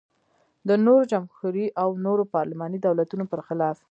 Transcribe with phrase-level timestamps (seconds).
[0.67, 3.77] د نورو جمهوري او نورو پارلماني دولتونو پرخلاف.